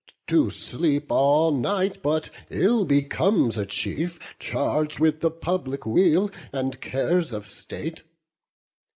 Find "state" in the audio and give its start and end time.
7.45-8.01